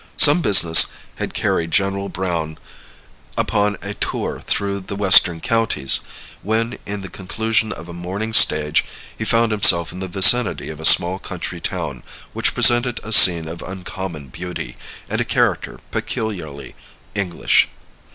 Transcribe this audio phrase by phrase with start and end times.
[0.17, 2.57] Some business had carried General Browne
[3.37, 5.99] upon a tour through the western counties,
[6.41, 8.83] when, in the conclusion of a morning stage,
[9.15, 12.01] he found himself in the vicinity of a small country town,
[12.33, 14.75] which presented a scene of uncommon beauty,
[15.07, 16.73] and of a character peculiarly
[17.13, 17.67] English.